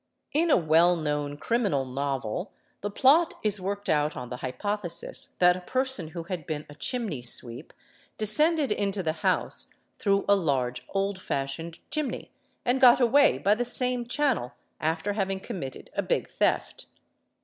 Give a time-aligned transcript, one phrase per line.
[0.33, 2.51] In a well_ known criminal novel
[2.81, 6.65] the plot is worked out on the hypothesis that a 4 person who had been
[6.67, 7.71] a chimney sweep
[8.17, 12.31] descended into the house through a large old fashioned chimney,
[12.65, 16.87] and got away by the same channel after having committed a big theft.